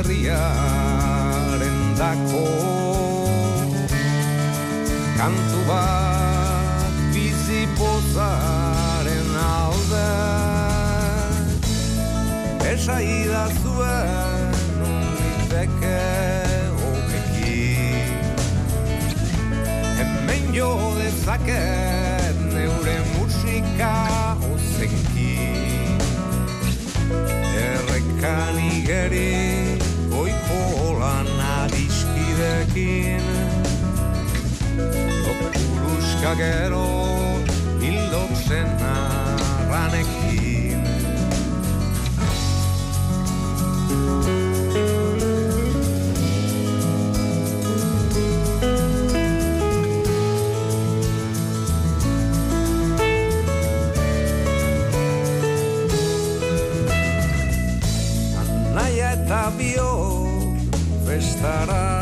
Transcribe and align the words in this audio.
herriaren 0.00 1.78
dako. 1.98 2.48
Kantu 5.18 5.60
bat 5.68 6.94
bizi 7.12 7.68
pozaren 7.76 9.30
alde. 9.36 10.08
Esa 12.72 12.96
idazuen 13.04 14.54
unbiteke 14.88 16.00
hemen 19.98 20.44
jo 20.54 20.70
dezaket 20.96 22.36
neure 22.54 22.96
musika 23.12 23.94
ozenki 24.48 25.36
errekan 27.60 28.56
igerin 28.70 29.49
skin. 32.80 33.24
Οπούλους 35.30 36.06
για 36.18 36.32
καιρό 36.34 36.90
ήλωξενάραν 37.80 39.92
εκείν. 39.92 40.82
Ανάγια 58.40 59.12
τα 59.28 59.42
βιώ, 59.56 59.92
φεσταρά 61.04 61.99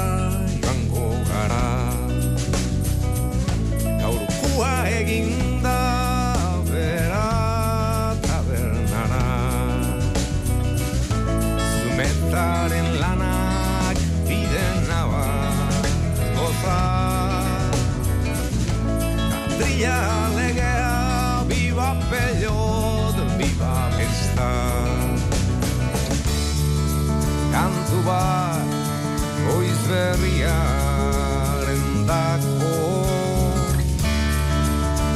berriaren 30.28 32.04
dako, 32.04 32.76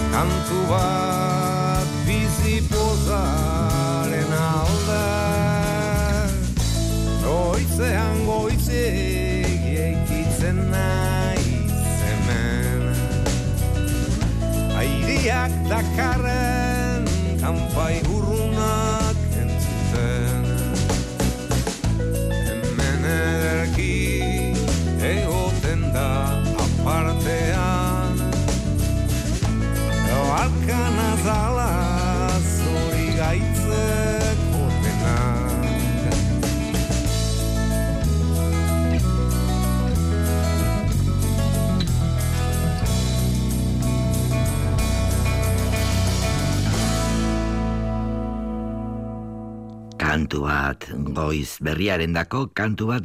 kantu 0.08 0.58
bat 0.72 1.21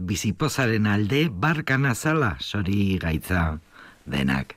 bizipozaren 0.08 0.88
alde 0.88 1.28
barkan 1.32 1.86
azala, 1.86 2.38
sori 2.40 2.98
gaitza 2.98 3.60
denak. 4.06 4.56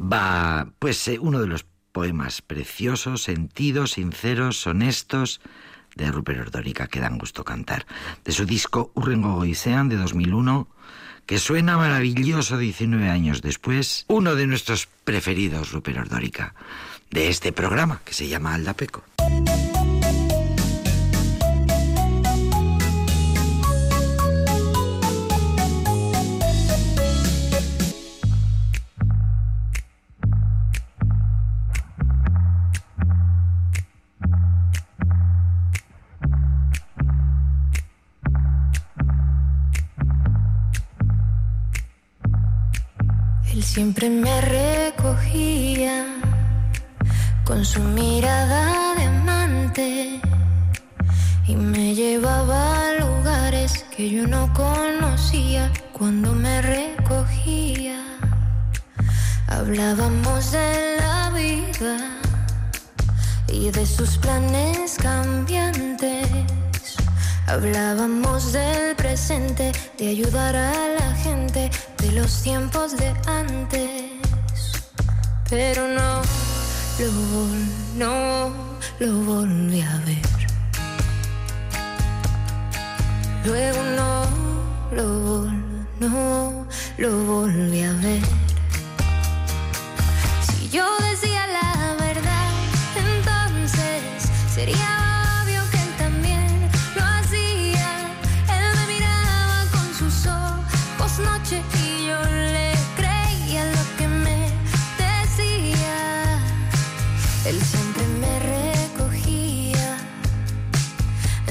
Va, 0.00 0.68
pues 0.78 1.08
eh, 1.08 1.18
uno 1.18 1.40
de 1.40 1.46
los 1.46 1.64
poemas 1.92 2.42
preciosos, 2.42 3.22
sentidos, 3.22 3.92
sinceros, 3.92 4.66
honestos 4.66 5.40
de 5.94 6.12
Rupert 6.12 6.40
Ordórica 6.40 6.88
que 6.88 7.00
dan 7.00 7.18
gusto 7.18 7.44
cantar. 7.44 7.86
De 8.24 8.32
su 8.32 8.44
disco 8.44 8.92
Urrengo 8.94 9.34
Goizean 9.34 9.88
de 9.88 9.96
2001, 9.96 10.68
que 11.24 11.38
suena 11.38 11.78
maravilloso 11.78 12.58
19 12.58 13.08
años 13.08 13.40
después, 13.40 14.04
uno 14.08 14.34
de 14.34 14.46
nuestros 14.46 14.88
preferidos, 15.04 15.72
Rupert 15.72 15.98
Ordórica, 15.98 16.54
de 17.10 17.28
este 17.28 17.52
programa 17.52 18.02
que 18.04 18.12
se 18.12 18.28
llama 18.28 18.54
Aldapeco. 18.54 19.02
Siempre 43.76 44.08
me 44.08 44.40
recogía 44.40 46.06
con 47.44 47.62
su 47.62 47.78
mirada 47.82 48.94
de 48.94 49.04
amante 49.04 50.20
y 51.46 51.56
me 51.56 51.94
llevaba 51.94 52.88
a 52.88 52.92
lugares 52.94 53.84
que 53.94 54.08
yo 54.08 54.26
no 54.26 54.50
conocía 54.54 55.70
cuando 55.92 56.32
me 56.32 56.62
recogía. 56.62 58.00
Hablábamos 59.46 60.52
de 60.52 60.96
la 60.98 61.30
vida 61.32 61.98
y 63.48 63.70
de 63.70 63.84
sus 63.84 64.16
planes 64.16 64.96
cambiantes. 64.96 66.26
Hablábamos 67.46 68.54
del 68.54 68.96
presente, 68.96 69.70
de 69.98 70.08
ayudar 70.08 70.56
a 70.56 70.72
la 70.98 71.14
gente, 71.16 71.65
los 72.16 72.42
tiempos 72.42 72.96
de 72.96 73.14
antes. 73.26 74.10
Pero 75.50 75.86
no 75.86 76.22
lo 76.98 77.12
no 77.94 78.52
lo 78.98 79.12
volví 79.32 79.82
a 79.82 79.96
ver. 80.06 80.22
Luego 83.44 83.82
no 84.00 84.12
lo 84.92 85.52
no 86.00 86.66
lo 86.96 87.10
volví 87.24 87.82
a 87.82 87.92
ver. 87.92 88.22
Si 90.46 90.70
yo 90.70 90.86
decía 91.10 91.46
la 91.58 91.94
verdad, 92.02 92.48
entonces 92.96 94.00
sería 94.54 94.95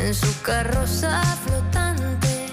en 0.05 0.13
su 0.13 0.41
carroza 0.43 1.19
flotante 1.45 2.45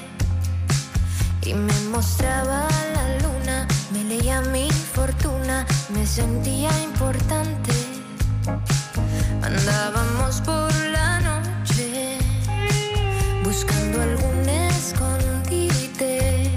y 1.43 1.53
me 1.53 1.79
mostraba 1.91 2.67
la 2.95 3.19
luna, 3.19 3.69
me 3.93 4.05
leía 4.05 4.41
mi 4.41 4.71
fortuna, 4.71 5.67
me 5.91 6.07
sentía 6.07 6.71
importante. 6.83 7.73
Andábamos 9.43 10.41
por 10.41 10.75
la 10.97 11.21
noche 11.21 12.17
buscando 13.45 14.01
algún 14.01 14.49
escondite 14.49 16.51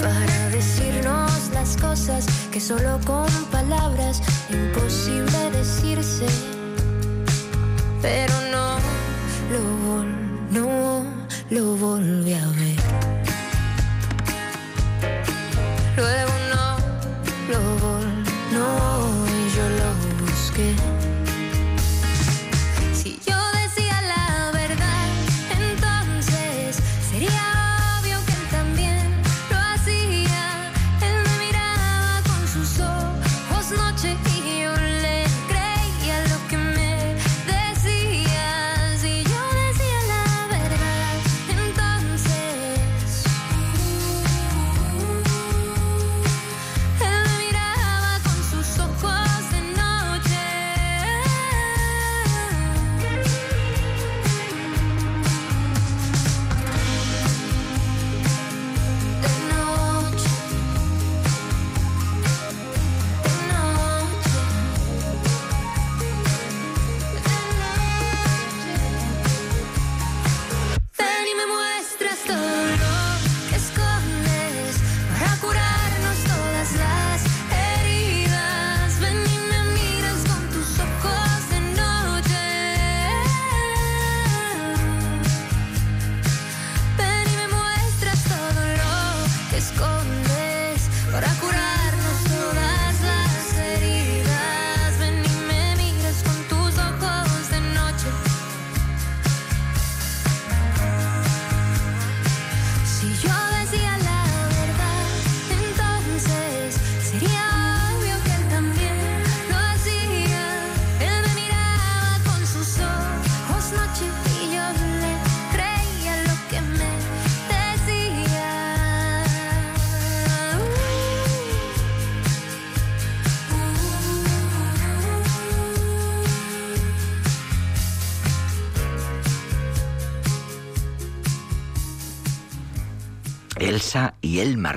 para 0.00 0.48
decirnos 0.48 1.50
las 1.54 1.76
cosas 1.76 2.26
que 2.50 2.60
solo 2.60 2.98
con 3.06 3.30
palabras 3.52 4.20
imposible 4.50 5.50
decirse. 5.52 6.49
Lo 9.50 9.60
vol- 9.86 10.50
no 10.50 11.04
lo 11.50 11.76
volvió 11.76 12.38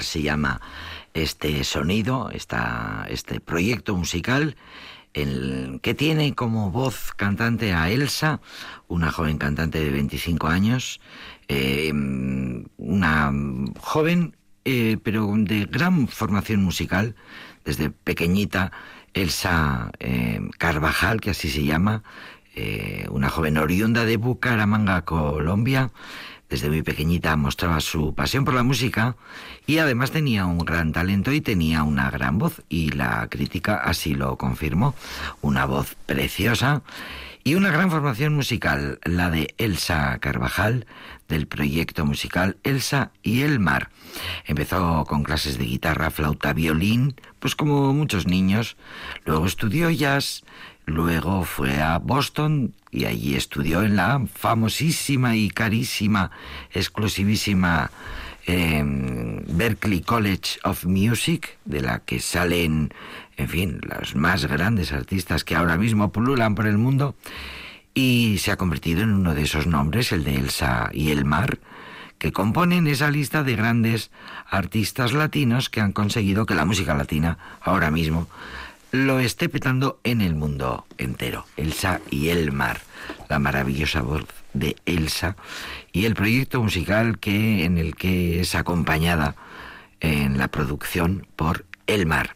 se 0.02 0.22
llama 0.22 0.62
este 1.14 1.64
sonido, 1.64 2.32
esta, 2.32 3.06
este 3.10 3.40
proyecto 3.40 3.96
musical 3.96 4.56
el 5.14 5.80
que 5.82 5.94
tiene 5.94 6.34
como 6.34 6.72
voz 6.72 7.12
cantante 7.16 7.74
a 7.74 7.90
Elsa, 7.90 8.42
una 8.88 9.12
joven 9.12 9.38
cantante 9.38 9.80
de 9.80 9.92
25 9.92 10.48
años, 10.48 11.00
eh, 11.48 11.92
una 12.78 13.32
joven 13.80 14.36
eh, 14.66 14.98
pero 15.04 15.32
de 15.38 15.66
gran 15.66 16.08
formación 16.08 16.64
musical, 16.64 17.16
desde 17.66 17.90
pequeñita, 17.90 18.72
Elsa 19.14 19.92
eh, 20.00 20.40
Carvajal, 20.58 21.22
que 21.22 21.32
así 21.32 21.50
se 21.50 21.64
llama, 21.64 22.04
una 23.10 23.30
joven 23.30 23.58
oriunda 23.58 24.06
de 24.06 24.18
Bucaramanga, 24.18 25.06
Colombia, 25.06 25.90
desde 26.54 26.70
muy 26.70 26.84
pequeñita 26.84 27.36
mostraba 27.36 27.80
su 27.82 28.14
pasión 28.14 28.46
por 28.46 28.54
la 28.54 28.62
música 28.62 29.16
y 29.66 29.80
además 29.80 30.12
tenía 30.12 30.46
un 30.46 30.60
gran 30.60 30.92
talento 30.92 31.32
y 31.32 31.42
tenía 31.42 31.82
una 31.82 32.12
gran 32.12 32.38
voz 32.38 32.62
y 32.70 32.92
la 32.92 33.28
crítica 33.28 33.78
así 33.78 34.14
lo 34.14 34.38
confirmó. 34.38 34.94
Una 35.42 35.66
voz 35.66 35.96
preciosa 36.06 36.84
y 37.44 37.56
una 37.56 37.72
gran 37.72 37.90
formación 37.90 38.36
musical, 38.36 39.00
la 39.04 39.32
de 39.32 39.56
Elsa 39.58 40.20
Carvajal, 40.20 40.86
del 41.34 41.48
proyecto 41.48 42.06
musical 42.06 42.58
Elsa 42.64 43.12
y 43.24 43.42
el 43.42 43.60
mar. 43.60 43.90
Empezó 44.46 45.04
con 45.06 45.24
clases 45.24 45.58
de 45.58 45.66
guitarra, 45.66 46.12
flauta, 46.12 46.54
violín, 46.54 47.16
pues 47.40 47.56
como 47.56 47.92
muchos 47.92 48.28
niños. 48.28 48.78
Luego 49.26 49.48
estudió 49.48 49.90
jazz, 49.90 50.44
luego 50.86 51.44
fue 51.44 51.82
a 51.82 51.98
Boston 51.98 52.76
y 52.92 53.06
allí 53.06 53.36
estudió 53.36 53.82
en 53.82 53.96
la 53.96 54.22
famosísima 54.32 55.36
y 55.36 55.50
carísima, 55.50 56.30
exclusivísima 56.72 57.90
eh, 58.46 58.84
College 60.06 60.60
of 60.64 60.86
Music, 60.86 61.58
de 61.66 61.82
la 61.82 62.00
que 62.00 62.20
salen, 62.20 62.94
en 63.38 63.50
fin, 63.50 63.82
los 63.82 64.16
más 64.16 64.46
grandes 64.46 64.92
artistas 64.92 65.44
que 65.44 65.56
ahora 65.56 65.78
mismo 65.78 66.12
pululan 66.12 66.54
por 66.54 66.68
el 66.68 66.78
mundo, 66.78 67.16
y 67.94 68.38
se 68.40 68.52
ha 68.52 68.58
convertido 68.58 69.02
en 69.02 69.14
uno 69.14 69.34
de 69.34 69.44
esos 69.44 69.68
nombres, 69.68 70.12
el 70.12 70.24
de 70.24 70.36
Elsa 70.36 70.90
y 70.94 71.12
el 71.12 71.26
mar, 71.26 71.60
que 72.18 72.32
componen 72.32 72.88
esa 72.88 73.12
lista 73.12 73.44
de 73.44 73.56
grandes 73.56 74.12
artistas 74.50 75.14
latinos 75.14 75.70
que 75.70 75.82
han 75.82 75.92
conseguido 75.92 76.46
que 76.46 76.56
la 76.56 76.66
música 76.66 76.94
latina 76.94 77.38
ahora 77.62 77.92
mismo 77.92 78.28
lo 78.92 79.20
esté 79.20 79.50
petando 79.50 80.00
en 80.04 80.22
el 80.22 80.36
mundo 80.36 80.86
entero. 80.98 81.46
Elsa 81.58 82.00
y 82.12 82.30
el 82.30 82.52
mar, 82.52 82.80
la 83.28 83.40
maravillosa 83.40 84.02
voz 84.02 84.26
de 84.54 84.76
Elsa 84.86 85.36
y 85.92 86.06
el 86.06 86.14
proyecto 86.14 86.62
musical 86.62 87.20
que 87.20 87.66
en 87.66 87.78
el 87.78 87.96
que 87.96 88.40
es 88.40 88.56
acompañada 88.56 89.36
en 90.00 90.38
la 90.38 90.48
producción 90.48 91.26
por 91.36 91.66
El 91.88 92.06
Mar. 92.06 92.36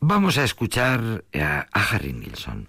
Vamos 0.00 0.38
a 0.38 0.44
escuchar 0.44 1.24
a, 1.34 1.66
a 1.72 1.82
Harry 1.82 2.12
Nilsson. 2.12 2.68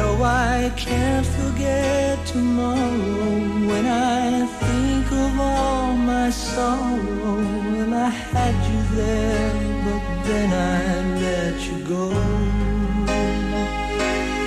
No, 0.00 0.22
I 0.22 0.72
can't 0.76 1.26
forget 1.38 2.26
tomorrow 2.26 3.36
when 3.70 3.84
I 3.86 4.46
think 4.62 5.06
of 5.24 5.32
all 5.38 5.92
my 5.92 6.30
sorrow. 6.30 7.36
Well, 7.72 7.92
I 8.08 8.10
had 8.32 8.56
you 8.70 8.80
there, 9.00 9.52
but 9.84 10.02
then 10.26 10.48
I 10.74 10.80
let 11.24 11.56
you 11.68 11.78
go. 11.94 12.04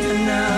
And 0.10 0.19
now 0.33 0.52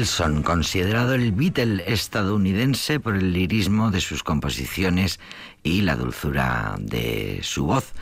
Nilsson, 0.00 0.42
considerado 0.42 1.12
el 1.12 1.30
Beatle 1.32 1.84
estadounidense 1.86 3.00
por 3.00 3.16
el 3.16 3.34
lirismo 3.34 3.90
de 3.90 4.00
sus 4.00 4.22
composiciones 4.22 5.20
y 5.62 5.82
la 5.82 5.94
dulzura 5.94 6.76
de 6.78 7.40
su 7.42 7.66
voz. 7.66 7.92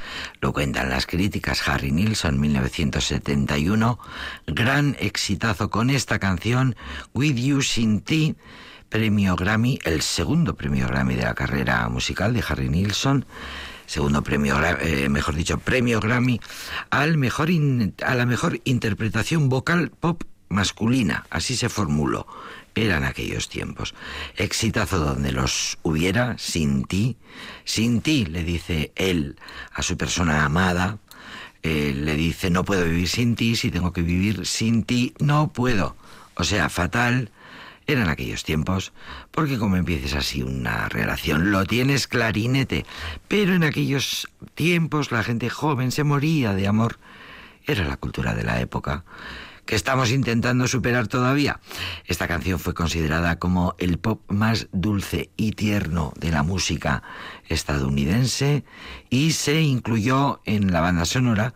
Lo 0.41 0.53
cuentan 0.53 0.91
las 0.91 1.07
críticas. 1.07 1.67
Harry 1.67 1.91
Nilsson, 1.91 2.39
1971, 2.39 3.99
gran 4.47 4.97
exitazo 5.01 5.71
con 5.71 5.91
esta 5.91 6.21
canción, 6.21 6.77
With 7.15 7.35
You 7.35 7.63
Sin 7.63 8.05
premio 8.89 9.35
Grammy, 9.35 9.81
el 9.83 10.01
segundo 10.03 10.55
premio 10.55 10.87
Grammy 10.87 11.17
de 11.17 11.25
la 11.25 11.35
carrera 11.35 11.89
musical 11.89 12.33
de 12.33 12.45
Harry 12.49 12.69
Nilsson 12.69 13.27
segundo 13.87 14.23
premio, 14.23 14.57
eh, 14.83 15.09
mejor 15.09 15.35
dicho, 15.35 15.59
premio 15.59 15.99
Grammy 15.99 16.41
al 16.91 17.17
mejor 17.17 17.49
a 18.05 18.15
la 18.15 18.27
mejor 18.27 18.61
interpretación 18.65 19.49
vocal 19.49 19.91
pop 19.91 20.23
masculina, 20.49 21.27
así 21.31 21.57
se 21.57 21.69
formuló. 21.69 22.27
Eran 22.75 23.05
aquellos 23.05 23.49
tiempos. 23.49 23.95
Exitazo 24.37 24.99
donde 24.99 25.33
los 25.33 25.79
hubiera, 25.83 26.39
sin 26.39 26.85
ti, 26.85 27.17
sin 27.65 28.01
ti, 28.03 28.25
le 28.25 28.45
dice 28.45 28.93
él 28.95 29.37
a 29.73 29.83
su 29.83 29.97
persona 29.97 30.45
amada, 30.45 30.99
eh, 31.63 31.93
le 31.95 32.15
dice, 32.15 32.51
no 32.51 32.65
puedo 32.65 32.85
vivir 32.85 33.09
sin 33.09 33.35
ti, 33.35 33.57
si 33.57 33.71
tengo 33.71 33.93
que 33.93 34.03
vivir 34.03 34.47
sin 34.47 34.85
ti, 34.85 35.15
no 35.19 35.53
puedo. 35.53 35.97
O 36.35 36.45
sea, 36.45 36.69
fatal. 36.69 37.31
Eran 37.89 38.11
aquellos 38.11 38.45
tiempos, 38.45 38.93
porque 39.31 39.59
como 39.59 39.77
empieces 39.77 40.13
así 40.13 40.43
una 40.43 40.91
relación, 40.91 41.51
lo 41.51 41.65
tienes 41.65 42.07
clarinete. 42.07 42.85
Pero 43.29 43.55
en 43.55 43.65
aquellos 43.65 44.29
tiempos 44.55 45.11
la 45.11 45.25
gente 45.25 45.49
joven 45.49 45.91
se 45.91 46.05
moría 46.05 46.53
de 46.53 46.69
amor. 46.69 46.99
Era 47.67 47.85
la 47.85 47.97
cultura 47.97 48.35
de 48.35 48.45
la 48.45 48.61
época 48.61 49.05
que 49.69 49.77
estamos 49.77 50.11
intentando 50.13 50.67
superar 50.67 51.09
todavía. 51.09 51.61
Esta 52.07 52.27
canción 52.27 52.59
fue 52.59 52.73
considerada 52.73 53.39
como 53.39 53.75
el 53.79 53.99
pop 53.99 54.23
más 54.29 54.67
dulce 54.73 55.29
y 55.37 55.53
tierno 55.53 56.15
de 56.17 56.31
la 56.31 56.43
música 56.43 57.03
estadounidense 57.51 58.65
y 59.11 59.33
se 59.33 59.61
incluyó 59.61 60.41
en 60.47 60.73
la 60.73 60.81
banda 60.81 61.05
sonora 61.05 61.53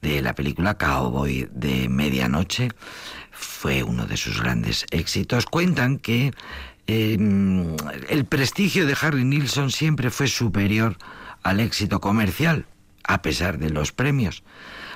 de 0.00 0.22
la 0.22 0.34
película 0.34 0.78
Cowboy 0.78 1.50
de 1.52 1.90
Medianoche. 1.90 2.70
Fue 3.30 3.82
uno 3.82 4.06
de 4.06 4.16
sus 4.16 4.40
grandes 4.40 4.86
éxitos. 4.90 5.44
Cuentan 5.44 5.98
que 5.98 6.32
eh, 6.86 7.18
el 8.08 8.24
prestigio 8.24 8.86
de 8.86 8.96
Harry 8.98 9.24
Nilsson 9.24 9.70
siempre 9.70 10.08
fue 10.08 10.28
superior 10.28 10.96
al 11.42 11.60
éxito 11.60 12.00
comercial, 12.00 12.64
a 13.04 13.20
pesar 13.20 13.58
de 13.58 13.68
los 13.68 13.92
premios. 13.92 14.44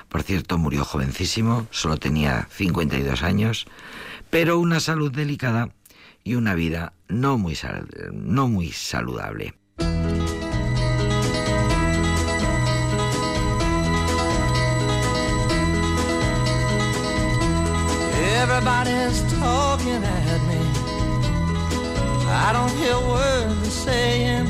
Por 0.09 0.23
cierto, 0.23 0.57
murió 0.57 0.85
jovencísimo, 0.85 1.67
solo 1.71 1.97
tenía 1.97 2.47
52 2.51 3.23
años, 3.23 3.65
pero 4.29 4.59
una 4.59 4.79
salud 4.79 5.11
delicada 5.11 5.69
y 6.23 6.35
una 6.35 6.55
vida 6.55 6.93
no 7.07 7.37
muy, 7.37 7.57
no 8.11 8.47
muy 8.47 8.71
saludable. 8.71 9.53
Everybody's 18.41 19.21
talking 19.39 20.03
at 20.03 20.41
me. 20.47 20.85
I 22.27 22.51
don't 22.53 22.71
hear 22.77 22.99
words 22.99 23.61
they're 23.61 23.71
saying, 23.71 24.47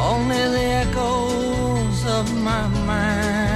only 0.00 0.36
the 0.36 0.66
echoes 0.82 2.04
of 2.06 2.34
my 2.42 2.66
mind. 2.84 3.55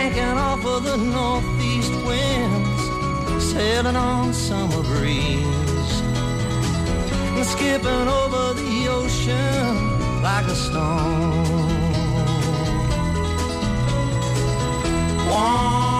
Banking 0.00 0.38
off 0.48 0.64
of 0.64 0.82
the 0.82 0.96
northeast 0.96 1.92
winds, 2.06 2.82
sailing 3.52 3.96
on 3.96 4.32
summer 4.32 4.82
breeze. 4.82 5.94
And 7.36 7.44
skipping 7.44 8.08
over 8.20 8.54
the 8.54 8.88
ocean 8.88 10.22
like 10.22 10.46
a 10.46 10.56
stone. 10.56 11.70
I'm 15.30 15.99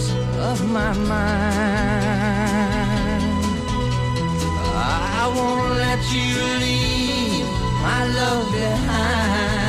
of 0.41 0.67
my 0.67 0.93
mind. 0.93 1.21
I 5.19 5.31
won't 5.35 5.75
let 5.85 6.01
you 6.11 6.33
leave 6.65 7.45
my 7.83 8.01
love 8.17 8.51
behind. 8.51 9.60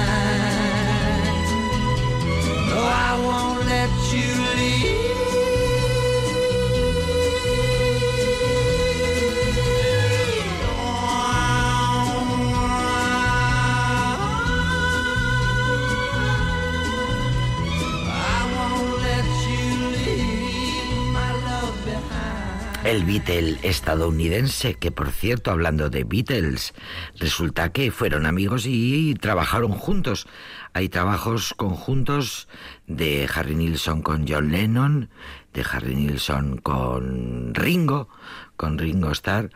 El 22.93 23.05
Beatle 23.05 23.59
estadounidense, 23.63 24.75
que 24.75 24.91
por 24.91 25.13
cierto, 25.13 25.51
hablando 25.51 25.89
de 25.89 26.05
Beatles, 26.05 26.75
resulta 27.19 27.73
que 27.73 27.91
fueron 27.91 28.27
amigos 28.27 28.67
y 28.67 29.15
trabajaron 29.15 29.73
juntos. 29.73 30.27
Hay 30.75 30.91
trabajos 30.91 31.55
conjuntos 31.57 32.49
de 32.87 33.27
Harry 33.35 33.55
Nilsson 33.55 34.03
con 34.03 34.27
John 34.29 34.53
Lennon, 34.53 35.09
de 35.55 35.65
Harry 35.73 35.95
Nilsson 35.95 36.59
con 36.59 37.55
Ringo, 37.55 38.11
con 38.59 38.77
Ringo 38.77 39.11
Starr. 39.13 39.49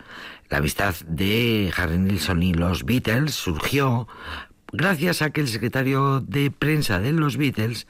La 0.49 0.59
amistad 0.59 0.95
de 1.07 1.71
Harry 1.77 1.99
Nilsson 1.99 2.43
y 2.43 2.55
los 2.55 2.87
Beatles 2.87 3.35
surgió 3.35 4.09
gracias 4.73 5.23
a 5.23 5.31
que 5.31 5.41
el 5.41 5.49
secretario 5.49 6.21
de 6.21 6.51
prensa 6.51 7.01
de 7.01 7.13
los 7.13 7.37
Beatles 7.37 7.87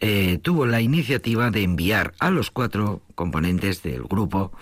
eh, 0.00 0.38
tuvo 0.42 0.66
la 0.66 0.80
iniciativa 0.80 1.50
de 1.50 1.62
enviar 1.62 2.14
a 2.18 2.30
los 2.30 2.50
cuatro 2.50 3.02
componentes 3.14 3.82
del 3.82 4.02
grupo 4.04 4.52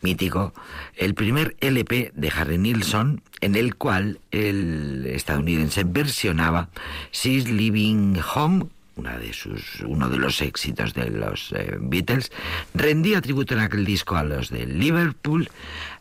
mítico 0.00 0.52
el 0.96 1.14
primer 1.14 1.56
LP 1.60 2.12
de 2.14 2.32
Harry 2.34 2.58
Nilsson 2.58 3.22
en 3.40 3.56
el 3.56 3.76
cual 3.76 4.20
el 4.30 5.06
estadounidense 5.06 5.84
versionaba 5.84 6.68
She's 7.12 7.48
Living 7.48 8.16
Home 8.34 8.66
una 8.98 9.16
de 9.16 9.32
sus, 9.32 9.80
uno 9.86 10.08
de 10.08 10.18
los 10.18 10.42
éxitos 10.42 10.92
de 10.92 11.10
los 11.10 11.52
eh, 11.52 11.76
Beatles, 11.80 12.32
rendía 12.74 13.20
tributo 13.20 13.54
en 13.54 13.60
aquel 13.60 13.84
disco 13.84 14.16
a 14.16 14.24
los 14.24 14.50
de 14.50 14.66
Liverpool. 14.66 15.48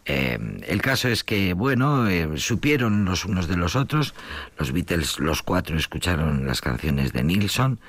Eh, 0.09 0.39
el 0.67 0.81
caso 0.81 1.09
es 1.09 1.25
que, 1.25 1.53
bueno, 1.53 2.07
eh, 2.07 2.37
supieron 2.37 3.03
los 3.03 3.25
unos 3.25 3.49
de 3.49 3.57
los 3.57 3.75
otros, 3.75 4.13
los 4.57 4.71
Beatles, 4.71 5.19
los 5.19 5.43
cuatro, 5.43 5.77
escucharon 5.77 6.47
las 6.47 6.61
canciones 6.61 7.11
de 7.11 7.23
Nilsson. 7.23 7.79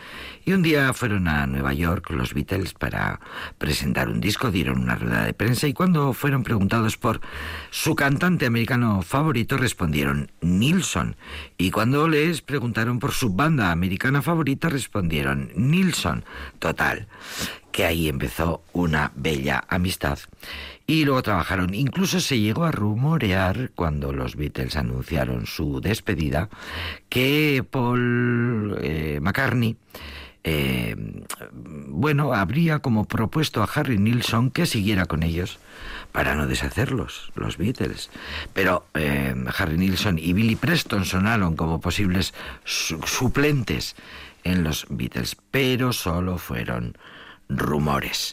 Y 0.45 0.53
un 0.53 0.63
día 0.63 0.93
fueron 0.95 1.29
a 1.29 1.47
Nueva 1.47 1.75
York 1.75 2.11
los 2.11 2.35
Beatles 2.35 2.75
para 2.75 3.21
presentar 3.59 4.09
un 4.09 4.21
disco, 4.21 4.51
dieron 4.51 4.81
una 4.81 4.97
rueda 4.97 5.25
de 5.25 5.33
prensa 5.33 5.69
y 5.69 5.75
cuando 5.75 6.13
fueron 6.13 6.43
preguntados 6.43 6.97
por 6.97 7.21
su 7.71 7.95
cantante 7.95 8.47
americano 8.47 9.03
favorito 9.03 9.57
respondieron 9.57 10.33
Nilsson. 10.41 11.15
Y 11.57 11.71
cuando 11.71 12.09
les 12.09 12.43
preguntaron 12.43 12.99
por 12.99 13.13
su 13.13 13.31
banda 13.31 13.71
americana 13.71 14.23
favorita 14.23 14.69
respondieron 14.69 15.51
Nilsson. 15.55 16.25
Total, 16.59 17.07
que 17.73 17.85
ahí 17.85 18.09
empezó 18.09 18.63
una 18.73 19.13
bella 19.15 19.65
amistad 19.69 20.19
y 20.87 21.05
luego 21.05 21.23
trabajaron. 21.23 21.75
Incluso 21.75 22.21
se 22.21 22.41
llegó 22.41 22.65
a 22.65 22.73
rumorear 22.73 23.71
cuando 23.75 24.13
los 24.13 24.37
Beatles 24.37 24.77
anunciaron 24.77 25.47
su 25.47 25.81
despedida 25.81 26.49
que 27.09 27.65
Paul 27.71 28.79
eh, 28.81 29.19
McCartney 29.21 29.77
eh, 30.45 30.97
bueno, 31.89 32.33
habría 32.33 32.79
como 32.79 33.05
propuesto 33.05 33.63
a 33.63 33.69
Harry 33.75 33.99
Nilsson 33.99 34.51
que 34.51 34.65
siguiera 34.65 35.05
con 35.05 35.23
ellos 35.23 35.59
para 36.13 36.35
no 36.35 36.47
deshacerlos, 36.47 37.33
los 37.35 37.59
Beatles. 37.59 38.11
Pero 38.55 38.87
eh, 38.95 39.35
Harry 39.59 39.77
Nilsson 39.77 40.19
y 40.19 40.33
Billy 40.33 40.57
Preston 40.57 41.05
sonaron 41.05 41.55
como 41.55 41.81
posibles 41.81 42.33
su 42.65 43.01
suplentes 43.03 43.95
en 44.45 44.65
los 44.65 44.87
Beatles, 44.89 45.37
pero 45.51 45.93
solo 45.93 46.39
fueron 46.39 46.97
rumores. 47.49 48.33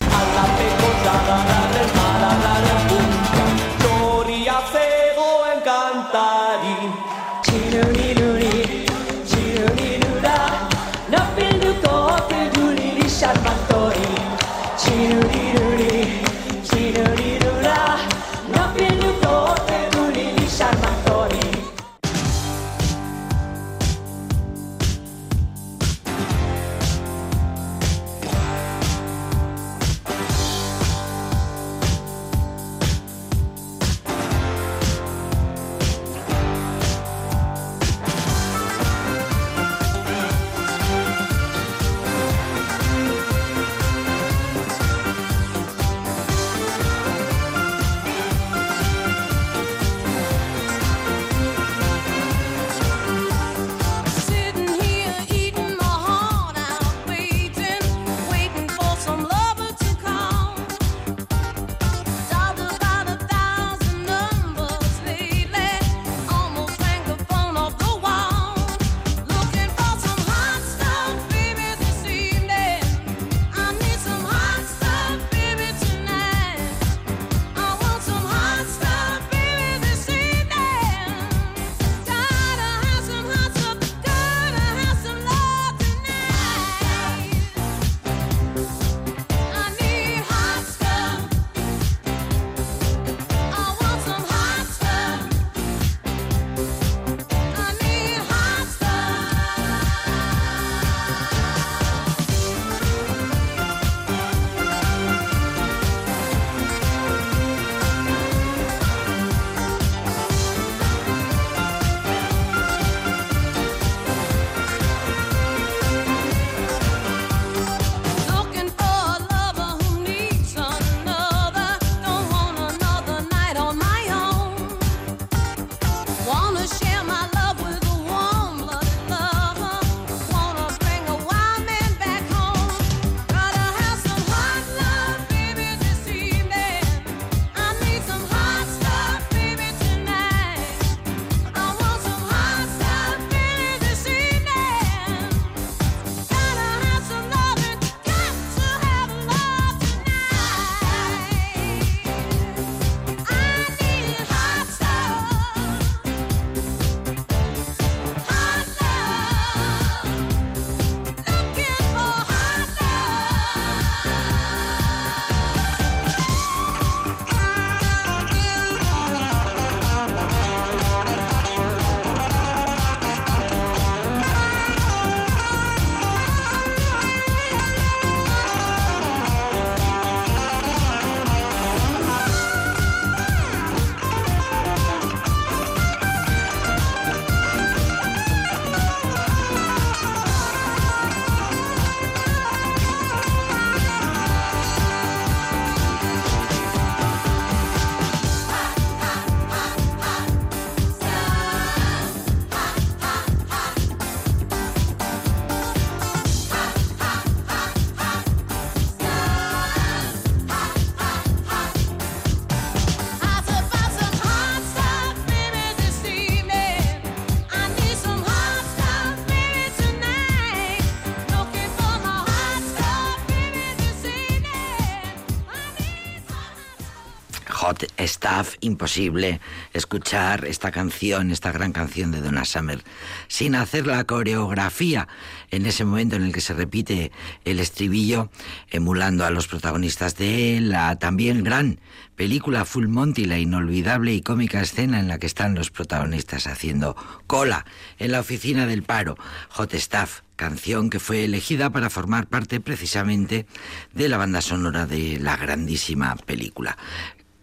Imposible 228.65 229.39
escuchar 229.73 230.45
esta 230.45 230.71
canción, 230.71 231.32
esta 231.32 231.51
gran 231.51 231.71
canción 231.71 232.12
de 232.12 232.21
Donna 232.21 232.45
Summer, 232.45 232.84
sin 233.28 233.56
hacer 233.56 233.88
la 233.88 234.04
coreografía 234.04 235.08
en 235.51 235.65
ese 235.65 235.86
momento 235.86 236.15
en 236.15 236.23
el 236.23 236.34
que 236.34 236.41
se 236.41 236.54
repite 236.54 237.12
el 237.45 237.60
estribillo, 237.60 238.30
emulando 238.69 239.25
a 239.25 239.30
los 239.30 239.47
protagonistas 239.47 240.17
de 240.17 240.60
la 240.62 240.97
también 240.97 241.43
gran 241.43 241.80
película 242.15 242.65
Full 242.65 242.88
Monty, 242.88 243.25
la 243.25 243.39
inolvidable 243.39 244.13
y 244.13 244.21
cómica 244.21 244.62
escena 244.62 244.99
en 244.99 245.08
la 245.08 245.19
que 245.19 245.28
están 245.28 245.56
los 245.56 245.69
protagonistas 245.69 246.47
haciendo 246.47 246.95
cola 247.28 247.65
en 247.99 248.12
la 248.12 248.21
oficina 248.21 248.65
del 248.65 248.84
paro, 248.84 249.17
Hot 249.49 249.73
Stuff, 249.73 250.21
canción 250.36 250.89
que 250.89 250.99
fue 250.99 251.25
elegida 251.25 251.69
para 251.69 251.89
formar 251.89 252.28
parte 252.28 252.60
precisamente 252.60 253.45
de 253.93 254.10
la 254.10 254.17
banda 254.17 254.41
sonora 254.41 254.86
de 254.86 255.19
la 255.19 255.38
grandísima 255.38 256.15
película 256.15 256.78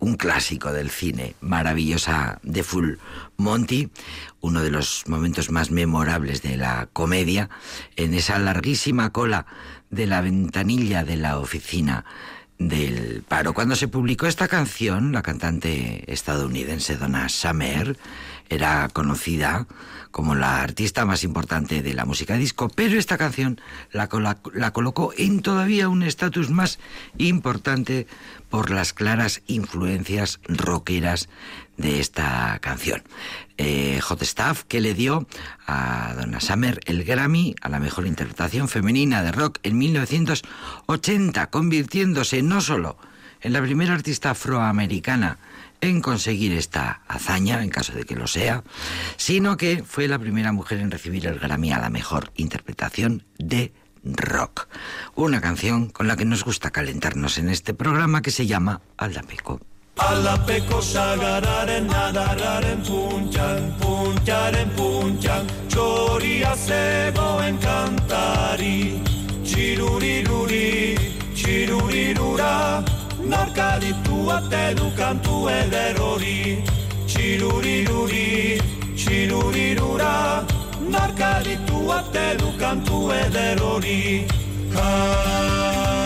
un 0.03 0.17
clásico 0.17 0.73
del 0.73 0.91
cine, 0.91 1.37
maravillosa 1.41 2.41
de 2.43 2.65
Full 2.65 2.95
Monty, 3.37 3.89
uno 4.41 4.61
de 4.61 4.71
los 4.73 5.05
momentos 5.07 5.53
más 5.53 5.71
memorables 5.71 6.43
de 6.43 6.57
la 6.57 6.89
comedia, 6.93 7.51
en 7.95 8.13
esa 8.13 8.41
larguísima 8.41 9.13
cola 9.13 9.47
de 9.91 10.09
la 10.09 10.21
ventanilla 10.21 11.05
de 11.05 11.17
la 11.17 11.39
oficina 11.39 12.05
del 12.59 13.23
paro. 13.23 13.55
Cuando 13.55 13.77
se 13.77 13.87
publicó 13.87 14.27
esta 14.27 14.49
canción, 14.49 15.13
la 15.13 15.23
cantante 15.23 16.13
estadounidense 16.13 16.97
Donna 16.97 17.29
Summer 17.29 17.97
era 18.49 18.89
conocida 18.93 19.69
como 20.13 20.37
la 20.37 20.63
artista 20.63 21.05
más 21.05 21.25
importante 21.25 21.83
de 21.83 21.95
la 21.95 22.05
música 22.05 22.37
disco, 22.37 22.69
pero 22.69 22.99
esta 22.99 23.19
canción 23.19 23.61
la, 23.91 24.09
colocó 24.73 25.13
en 25.17 25.41
todavía 25.41 25.89
un 25.89 26.05
estatus 26.05 26.51
más 26.51 26.79
importante 27.19 28.07
por 28.51 28.71
las 28.71 28.93
claras 28.93 29.43
influencias 29.47 30.39
rockeras 30.45 31.29
de 31.79 31.99
esta 31.99 32.59
canción. 32.61 33.03
Eh, 33.57 34.01
Hot 34.03 34.23
Stuff, 34.23 34.65
que 34.69 34.81
le 34.81 34.95
dio 34.95 35.27
a 35.67 36.15
Donna 36.15 36.41
Summer 36.41 36.79
el 36.85 37.05
Grammy 37.05 37.57
a 37.63 37.69
la 37.71 37.81
mejor 37.81 38.07
interpretación 38.07 38.69
femenina 38.69 39.23
de 39.23 39.33
rock 39.33 39.59
en 39.63 39.79
1980, 39.79 41.47
convirtiéndose 41.49 42.43
no 42.43 42.61
solo 42.61 42.99
en 43.41 43.55
la 43.55 43.63
primera 43.63 43.95
artista 43.95 44.31
afroamericana 44.31 45.39
en 45.83 46.01
conseguir 46.01 46.53
esta 46.55 47.03
hazaña, 47.09 47.63
en 47.63 47.69
caso 47.69 47.93
de 47.93 48.05
que 48.05 48.15
lo 48.15 48.27
sea, 48.27 48.65
sino 49.17 49.59
que 49.59 49.85
fue 49.85 50.09
la 50.09 50.19
primera 50.19 50.53
mujer 50.53 50.79
en 50.79 50.91
recibir 50.91 51.27
el 51.27 51.39
Grammy 51.39 51.73
a 51.73 51.81
la 51.81 51.91
mejor 51.91 52.33
interpretación 52.37 53.25
de 53.37 53.75
rock. 54.05 54.69
Una 55.15 55.41
canción 55.41 55.91
con 55.91 56.09
la 56.09 56.17
que 56.17 56.25
nos 56.25 56.45
gusta 56.45 56.71
calentarnos 56.71 57.37
en 57.37 57.51
este 57.51 57.75
programa 57.75 58.23
que 58.23 58.31
se 58.31 58.47
llama. 58.47 58.81
Alapeko 58.97 60.81
sagararen 60.81 61.87
puntxan, 62.87 63.77
puntxaren 63.79 64.71
puntxan, 64.71 65.47
txoria 65.69 66.57
zegoen 66.57 67.59
narkaditu 73.33 74.19
ate 74.37 74.65
du 74.79 74.89
kantu 75.01 75.49
eder 75.57 75.97
hori. 76.05 76.37
Txiruriruri, 77.07 78.61
txirurirura, 79.01 80.15
narkaditu 80.95 81.83
ate 81.99 82.29
du 82.39 82.55
kantu 82.63 83.03
eder 83.25 83.59
hori. 83.67 84.01
You're 84.73 86.02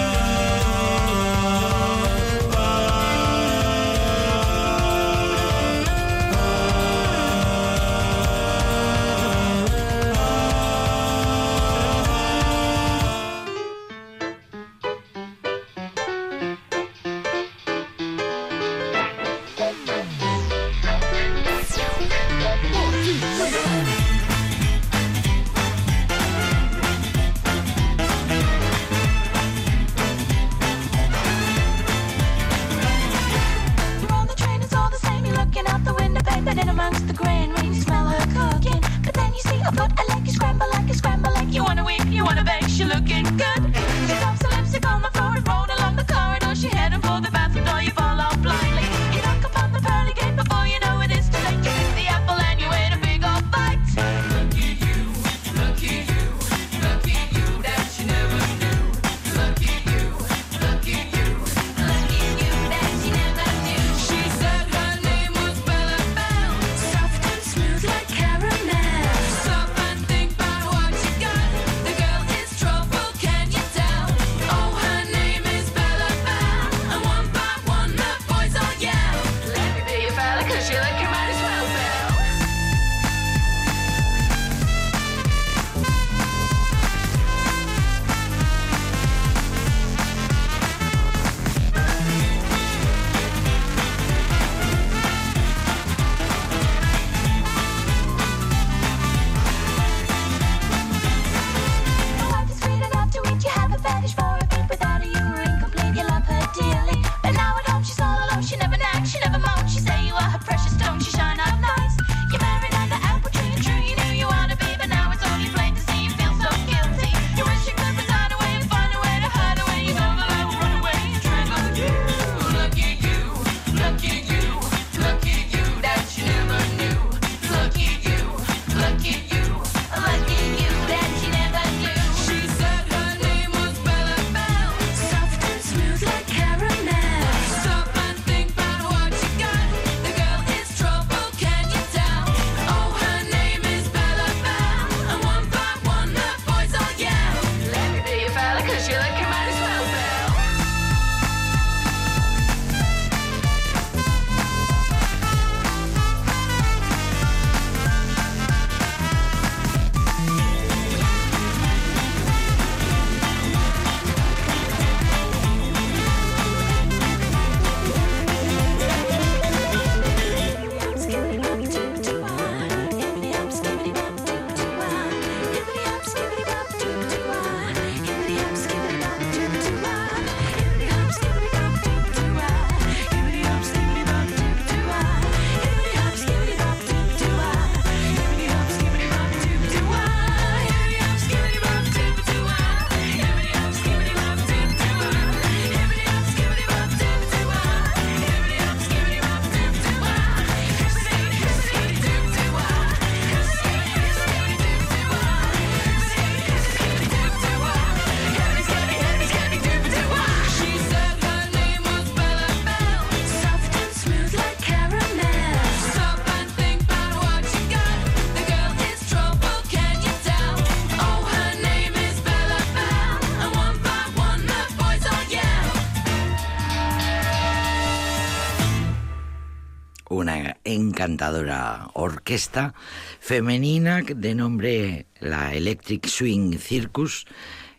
orquesta 231.94 232.74
femenina 233.20 234.02
de 234.02 234.34
nombre 234.34 235.06
la 235.20 235.54
Electric 235.54 236.06
Swing 236.06 236.58
Circus, 236.58 237.26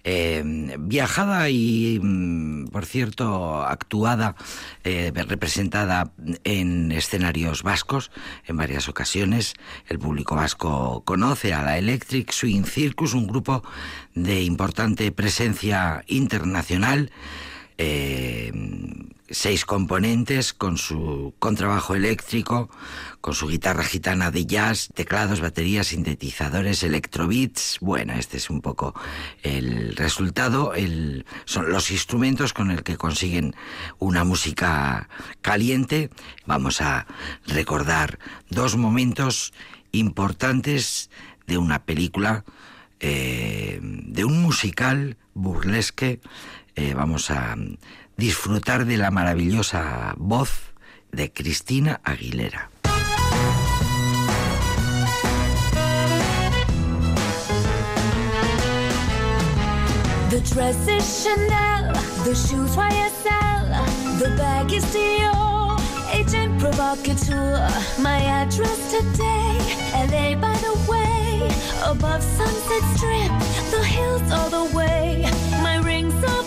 eh, 0.04 0.42
viajada 0.80 1.50
y, 1.50 2.00
mm, 2.02 2.68
por 2.68 2.86
cierto, 2.86 3.62
actuada, 3.62 4.36
eh, 4.84 5.12
representada 5.14 6.12
en 6.46 6.92
escenarios 6.94 7.62
vascos 7.62 8.10
en 8.46 8.56
varias 8.56 8.88
ocasiones. 8.88 9.54
El 9.88 10.00
público 10.00 10.36
vasco 10.36 11.04
conoce 11.04 11.54
a 11.54 11.62
la 11.62 11.78
Electric 11.78 12.32
Swing 12.32 12.64
Circus, 12.64 13.14
un 13.14 13.28
grupo 13.28 13.64
de 14.16 14.44
importante 14.44 15.12
presencia 15.12 16.04
internacional. 16.08 17.12
eh, 17.80 18.52
seis 19.30 19.66
componentes 19.66 20.54
con 20.54 20.78
su 20.78 21.34
contrabajo 21.40 21.96
eléctrico, 21.96 22.70
con 23.22 23.34
su 23.34 23.48
guitarra 23.48 23.84
gitana 23.84 24.32
de 24.32 24.46
jazz, 24.46 24.90
teclados, 24.94 25.42
baterías, 25.42 25.88
sintetizadores, 25.88 26.84
electrobeats. 26.84 27.78
Bueno, 27.82 28.14
este 28.14 28.38
es 28.38 28.50
un 28.50 28.62
poco 28.62 28.94
el 29.44 29.96
resultado. 29.96 30.74
El, 30.74 31.26
son 31.46 31.70
los 31.70 31.92
instrumentos 31.92 32.54
con 32.54 32.72
el 32.72 32.84
que 32.84 32.98
consiguen 32.98 33.56
una 34.00 34.24
música 34.24 35.10
caliente. 35.42 36.10
Vamos 36.46 36.82
a 36.82 37.06
recordar 37.46 38.20
dos 38.50 38.78
momentos 38.78 39.54
importantes 39.92 41.10
de 41.48 41.58
una 41.58 41.84
película, 41.84 42.46
eh, 43.00 43.80
de 43.82 44.26
un 44.26 44.42
musical 44.42 45.18
burlesque. 45.34 46.22
Eh, 46.76 46.94
vamos 46.94 47.32
a 47.32 47.56
disfrutar 48.18 48.86
de 48.86 48.98
la 48.98 49.12
maravillosa 49.12 50.14
voz 50.18 50.74
de 51.12 51.32
Cristina 51.32 52.02
Aguilera. 52.04 52.70
The 60.30 60.42
dress 60.42 60.88
is 60.88 61.24
Chanel, 61.24 61.94
the 62.26 62.36
shoes 62.36 62.76
YSL, 62.76 64.20
the 64.20 64.30
bag 64.36 64.74
is 64.74 64.84
Dior, 64.86 65.80
agent 66.12 66.60
provocateur. 66.60 67.70
My 68.00 68.20
address 68.20 68.92
today, 68.92 69.58
LA 69.94 70.36
by 70.36 70.58
the 70.58 70.76
way, 70.92 71.50
above 71.86 72.22
Sunset 72.22 72.84
Strip, 72.98 73.32
the 73.72 73.84
hills 73.86 74.32
all 74.32 74.50
the 74.50 74.76
way. 74.76 75.26
My 75.64 75.78
rings 75.78 76.14
are 76.26 76.47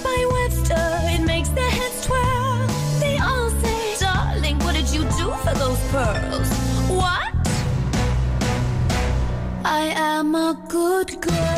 I 9.72 9.82
am 9.94 10.34
a 10.34 10.58
good 10.66 11.20
girl. 11.20 11.49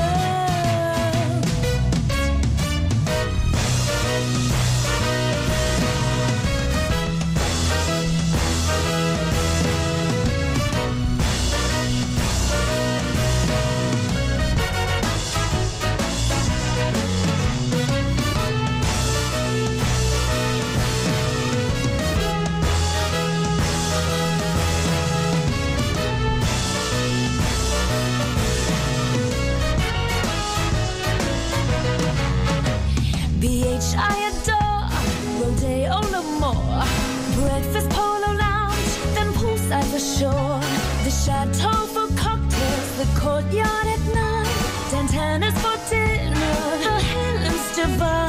Courtyard 43.22 43.86
at 43.86 44.02
night, 44.12 44.46
Dantana's 44.90 45.54
for 45.62 45.78
dinner, 45.88 46.34
her 46.84 47.00
Helen's 47.00 47.76
divine. 47.76 48.21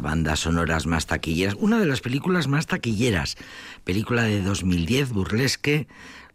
Bandas 0.00 0.40
sonoras 0.40 0.86
más 0.86 1.06
taquilleras, 1.06 1.56
una 1.58 1.78
de 1.78 1.86
las 1.86 2.00
películas 2.00 2.48
más 2.48 2.66
taquilleras. 2.66 3.36
Película 3.84 4.22
de 4.22 4.42
2010, 4.42 5.10
burlesque, 5.12 5.86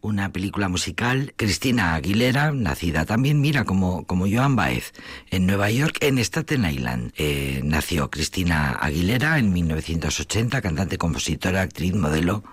una 0.01 0.31
película 0.31 0.69
musical. 0.69 1.33
Cristina 1.35 1.95
Aguilera, 1.95 2.51
nacida 2.51 3.05
también, 3.05 3.41
mira, 3.41 3.65
como, 3.65 4.05
como 4.05 4.25
Joan 4.29 4.55
Baez, 4.55 4.93
en 5.31 5.45
Nueva 5.45 5.71
York, 5.71 5.97
en 6.01 6.17
Staten 6.19 6.65
Island. 6.65 7.11
Eh, 7.17 7.61
nació 7.63 8.09
Cristina 8.09 8.71
Aguilera 8.71 9.39
en 9.39 9.51
1980, 9.51 10.61
cantante, 10.61 10.97
compositora, 10.97 11.61
actriz, 11.61 11.93
modelo, 11.93 12.43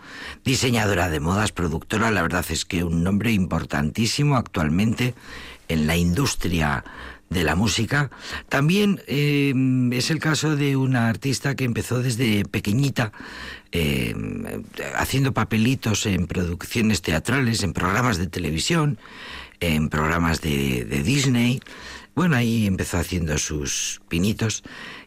diseñadora 0.45 1.09
de 1.09 1.21
modas, 1.21 1.53
productora. 1.53 2.11
La 2.11 2.23
verdad 2.23 2.45
es 2.49 2.65
que 2.65 2.85
un 2.85 3.03
nombre 3.03 3.33
importantísimo 3.33 4.37
actualmente 4.37 5.15
en 5.69 5.87
la 5.87 5.97
industria 5.97 6.85
de 7.31 7.45
la 7.45 7.55
música. 7.55 8.11
También 8.49 9.03
eh, 9.07 9.53
es 9.93 10.11
el 10.11 10.19
caso 10.19 10.57
de 10.57 10.77
una 10.77 11.09
artista 11.09 11.55
que 11.55 11.65
empezó 11.65 12.01
desde 12.01 12.45
pequeñita 12.45 13.13
eh, 13.73 14.15
haciendo 14.97 15.33
papelitos 15.33 16.07
en 16.07 16.27
producciones 16.27 17.03
teatrales, 17.03 17.63
en 17.63 17.73
programas 17.73 18.19
de 18.19 18.29
televisión, 18.29 18.99
en 19.59 19.89
programas 19.89 20.41
de, 20.41 20.85
Disney. 21.05 21.61
Bueno, 22.15 22.37
ahí 22.37 22.67
empezó 22.67 22.99
haciendo 22.99 23.37
sus 23.39 24.01
pinitos 24.09 24.63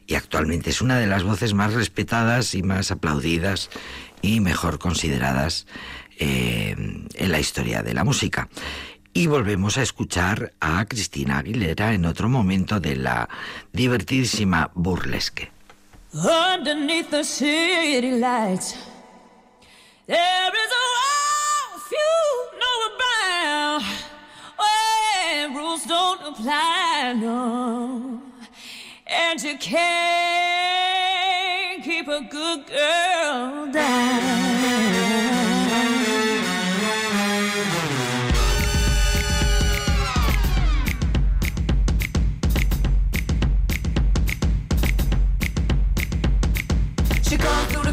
y 0.06 0.15
actualmente 0.15 0.69
es 0.69 0.82
una 0.82 0.99
de 0.99 1.08
las 1.08 1.23
voces 1.23 1.53
más 1.53 1.73
respetadas 1.73 2.56
y 2.56 2.63
más 2.63 2.91
aplaudidas 2.91 3.69
y 4.21 4.41
mejor 4.41 4.80
consideradas 4.80 5.65
eh, 6.19 6.75
en 7.13 7.32
la 7.32 7.39
historia 7.39 7.84
de 7.84 7.93
la 7.93 8.03
música. 8.03 8.49
Y 9.17 9.25
volvemos 9.25 9.80
a 9.80 9.82
escuchar 9.82 10.53
a 10.60 10.86
Cristina 10.86 11.39
Aguilera 11.39 11.91
en 11.91 12.06
otro 12.06 12.30
momento 12.30 12.80
de 12.80 12.95
la 12.95 13.27
divertidísima 13.73 14.69
burlesque. 14.75 15.49
Underneath 16.13 17.10
the 17.10 17.23
city 17.23 18.12
lights, 18.12 18.75
there 20.06 20.53
is 20.53 20.71
a 20.71 20.86
world 20.93 21.82
few 21.89 22.19
know 22.60 22.80
about. 22.93 23.82
Where 24.60 25.49
rules 25.49 25.84
don't 25.88 26.21
apply, 26.21 27.15
no. 27.19 28.21
And 29.08 29.41
you 29.41 29.58
can't 29.58 29.84
keep 31.84 32.08
a 32.08 32.21
good 32.21 32.67
girl 32.67 33.71
down. 33.71 34.46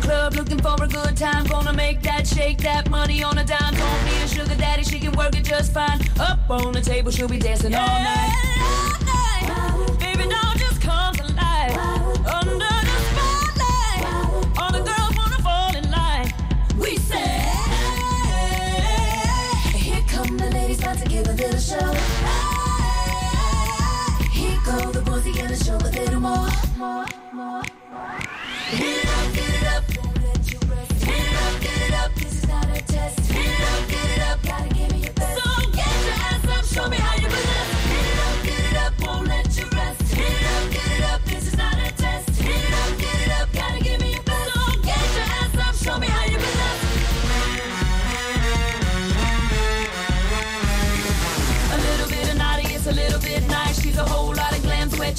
Club 0.05 0.35
looking 0.35 0.59
for 0.59 0.77
a 0.83 0.87
good 0.87 1.17
time. 1.17 1.47
Gonna 1.47 1.73
make 1.73 2.03
that 2.03 2.27
shake 2.27 2.59
that 2.59 2.91
money 2.91 3.23
on 3.25 3.39
a 3.39 3.45
dime. 3.45 3.75
Don't 3.75 4.05
need 4.05 4.23
a 4.23 4.29
sugar 4.29 4.55
daddy, 4.55 4.85
she 4.85 4.99
can 5.01 5.13
work 5.13 5.35
it 5.37 5.45
just 5.45 5.73
fine. 5.73 6.01
Up 6.21 6.39
on 6.51 6.73
the 6.73 6.81
table, 6.81 7.11
she'll 7.11 7.29
be 7.29 7.39
dancing 7.39 7.75
all 7.75 7.99
night. 8.11 8.33
Baby, 9.99 10.25
don't 10.29 10.59
just 10.59 10.81
come 10.81 11.15
to 11.15 11.25
life. 11.45 11.77
Under 12.39 12.77
the 12.89 12.97
spotlight, 13.09 14.03
all 14.61 14.73
the 14.77 14.83
girls 14.91 15.13
wanna 15.21 15.41
fall 15.49 15.75
in 15.81 15.91
line. 15.91 16.29
We 16.79 16.97
say, 17.11 17.31
Here 19.85 20.05
come 20.09 20.37
the 20.37 20.51
ladies, 20.51 20.81
about 20.81 20.99
to 20.99 21.09
give 21.09 21.27
a 21.29 21.33
little 21.33 21.63
show. 21.71 21.91
Here 24.37 24.61
go 24.67 24.93
the 24.93 25.03
boys, 25.07 25.25
they 25.25 25.33
gonna 25.33 25.57
show 25.57 25.77
a 25.77 25.91
little 25.99 26.21
more. 26.21 26.49
more, 26.77 27.07
more. 27.33 27.63
Get 28.71 28.81
it 28.83 29.04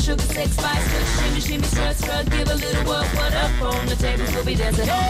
sugar, 0.05 0.21
sex, 0.21 0.51
spice. 0.51 0.85
Good 0.91 1.41
shimmy, 1.41 1.41
shimmy. 1.41 2.29
Give 2.29 2.49
a 2.49 2.55
little 2.55 2.85
what, 2.85 3.07
what 3.17 3.33
up 3.33 3.61
on 3.61 3.87
the 3.87 3.95
tables. 3.95 4.31
We'll 4.35 4.45
be 4.45 4.53
dancing 4.53 4.87
all. 4.87 5.01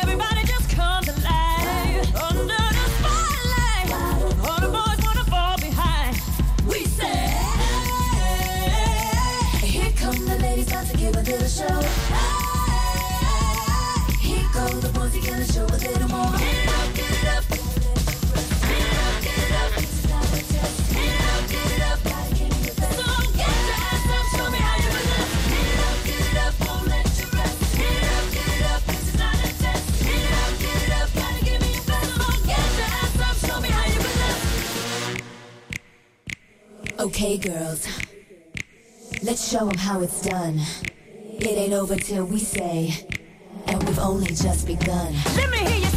Everybody 0.00 0.44
just 0.46 0.70
come. 0.70 1.04
Under 2.28 2.62
the 2.78 2.86
spotlight. 2.96 3.88
All 4.48 4.60
the 4.64 4.70
boys 4.78 4.98
wanna 5.04 5.24
fall 5.34 5.58
behind. 5.58 6.16
We 6.66 6.86
say, 6.86 7.20
Here 9.66 9.92
come 9.96 10.24
the 10.24 10.38
ladies, 10.40 10.68
about 10.68 10.86
to 10.86 10.96
give 10.96 11.14
a 11.16 11.22
little 11.22 11.48
show. 11.48 11.80
Here 14.18 14.48
go 14.54 14.68
the 14.80 14.88
boys, 14.94 15.14
gonna 15.26 15.44
show 15.44 15.66
a 15.66 15.80
little 15.86 16.09
Okay, 37.30 37.48
girls. 37.48 37.86
Let's 39.22 39.48
show 39.48 39.68
them 39.68 39.78
how 39.78 40.00
it's 40.00 40.20
done. 40.20 40.58
It 41.14 41.46
ain't 41.46 41.72
over 41.72 41.94
till 41.94 42.24
we 42.24 42.40
say, 42.40 43.06
and 43.68 43.80
we've 43.84 44.00
only 44.00 44.34
just 44.34 44.66
begun. 44.66 45.14
Let 45.36 45.50
me 45.50 45.58
hear 45.58 45.78
you 45.78 45.89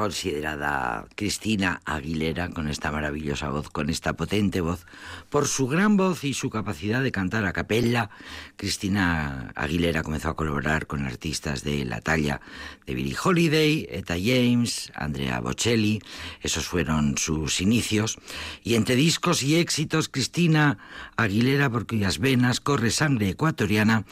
considerada 0.00 1.06
Cristina 1.14 1.82
Aguilera 1.84 2.48
con 2.48 2.68
esta 2.68 2.90
maravillosa 2.90 3.50
voz, 3.50 3.68
con 3.68 3.90
esta 3.90 4.14
potente 4.14 4.62
voz, 4.62 4.86
por 5.28 5.46
su 5.46 5.68
gran 5.68 5.98
voz 5.98 6.24
y 6.24 6.32
su 6.32 6.48
capacidad 6.48 7.02
de 7.02 7.12
cantar 7.12 7.44
a 7.44 7.52
capella. 7.52 8.08
Cristina 8.56 9.52
Aguilera 9.54 10.02
comenzó 10.02 10.30
a 10.30 10.36
colaborar 10.36 10.86
con 10.86 11.04
artistas 11.04 11.64
de 11.64 11.84
la 11.84 12.00
talla 12.00 12.40
de 12.86 12.94
Billie 12.94 13.14
Holiday, 13.22 13.86
Etta 13.90 14.14
James, 14.14 14.90
Andrea 14.94 15.38
Bocelli, 15.40 16.00
esos 16.40 16.64
fueron 16.64 17.18
sus 17.18 17.60
inicios. 17.60 18.16
Y 18.64 18.76
entre 18.76 18.96
discos 18.96 19.42
y 19.42 19.56
éxitos, 19.56 20.08
Cristina 20.08 20.78
Aguilera, 21.18 21.68
por 21.68 21.86
cuyas 21.86 22.20
venas 22.20 22.60
corre 22.60 22.90
sangre 22.90 23.28
ecuatoriana, 23.28 24.06